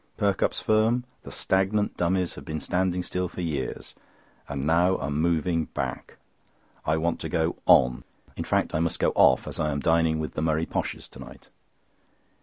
Perkupp's 0.17 0.59
firm? 0.59 1.03
The 1.21 1.31
stagnant 1.31 1.95
dummies 1.95 2.33
have 2.33 2.43
been 2.43 2.59
standing 2.59 3.03
still 3.03 3.27
for 3.29 3.41
years, 3.41 3.93
and 4.49 4.65
now 4.65 4.97
are 4.97 5.11
moving 5.11 5.65
back. 5.65 6.17
I 6.87 6.97
want 6.97 7.19
to 7.19 7.29
go 7.29 7.57
on. 7.67 8.03
In 8.35 8.43
fact 8.43 8.73
I 8.73 8.79
must 8.79 8.97
go 8.97 9.11
off, 9.13 9.47
as 9.47 9.59
I 9.59 9.69
am 9.69 9.79
dining 9.79 10.17
with 10.17 10.33
the 10.33 10.41
Murray 10.41 10.65
Poshs 10.65 11.07
to 11.11 11.19
night." 11.19 11.49